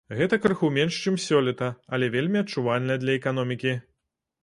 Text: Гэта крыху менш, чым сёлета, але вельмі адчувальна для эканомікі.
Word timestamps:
Гэта 0.19 0.37
крыху 0.45 0.69
менш, 0.77 0.93
чым 1.03 1.19
сёлета, 1.27 1.69
але 1.97 2.11
вельмі 2.17 2.43
адчувальна 2.45 3.01
для 3.05 3.19
эканомікі. 3.23 3.81